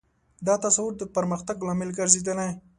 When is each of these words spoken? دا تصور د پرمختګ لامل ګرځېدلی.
دا 0.47 0.55
تصور 0.65 0.91
د 0.97 1.03
پرمختګ 1.15 1.57
لامل 1.67 1.89
ګرځېدلی. 1.99 2.49